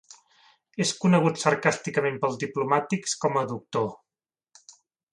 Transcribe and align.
És 0.85 0.93
conegut 1.03 1.41
sarcàsticament 1.43 2.19
pels 2.25 2.41
diplomàtics 2.47 3.17
com 3.27 3.41
a 3.43 3.47
"Dr. 3.55 3.89